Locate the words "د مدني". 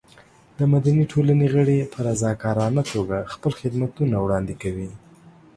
0.57-1.03